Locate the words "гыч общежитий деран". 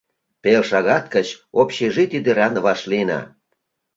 1.15-2.53